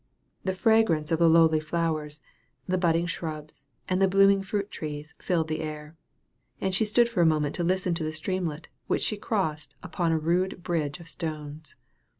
[0.43, 2.21] The fragrance of the lowly flowers,
[2.67, 5.95] the budding shrubs, and the blooming fruit trees, filled the air;
[6.59, 10.11] and she stood for a moment to listen to the streamlet which she crossed upon
[10.11, 11.75] a rude bridge of stones.